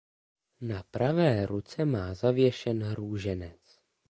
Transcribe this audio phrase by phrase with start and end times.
[0.61, 3.79] Na pravé ruce má zavěšen růženec.